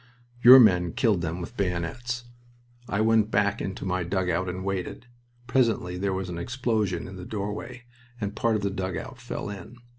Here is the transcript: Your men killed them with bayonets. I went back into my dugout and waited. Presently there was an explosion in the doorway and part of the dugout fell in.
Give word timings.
Your 0.41 0.59
men 0.59 0.93
killed 0.93 1.21
them 1.21 1.39
with 1.41 1.55
bayonets. 1.55 2.23
I 2.89 3.01
went 3.01 3.29
back 3.29 3.61
into 3.61 3.85
my 3.85 4.01
dugout 4.03 4.49
and 4.49 4.65
waited. 4.65 5.05
Presently 5.45 5.95
there 5.95 6.11
was 6.11 6.27
an 6.27 6.39
explosion 6.39 7.07
in 7.07 7.17
the 7.17 7.23
doorway 7.23 7.83
and 8.19 8.35
part 8.35 8.55
of 8.55 8.63
the 8.63 8.71
dugout 8.71 9.21
fell 9.21 9.51
in. 9.51 9.77